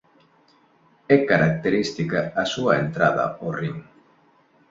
[1.15, 3.79] É característica a súa entrada ó ring.